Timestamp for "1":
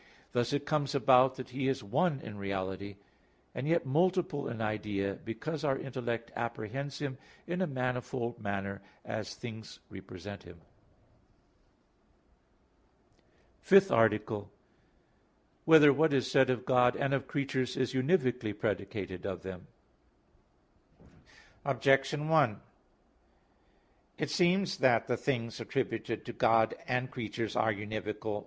22.27-22.59